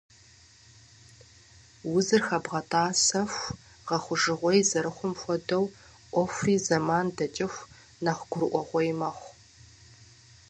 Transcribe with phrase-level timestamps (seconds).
[1.95, 3.55] Узыр хэбгъэтӀэсэху
[3.87, 5.65] гъэхъужыгъуей зэрыхъум хуэдэу
[6.11, 7.69] Ӏуэхури, зэман дэкӀыху,
[8.03, 9.29] нэхъ гурыӀуэгъуей мэхъу.